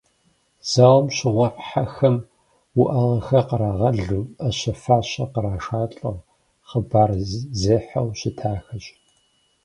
[0.71, 2.15] Зауэм щыгъуэ хьэхэм
[2.79, 6.17] уӏэгъэхэр кърагъэлу, ӏэщэ-фащэ кърашалӏэу,
[6.69, 7.11] хъыбар
[7.61, 8.85] зехьэу щытахэщ.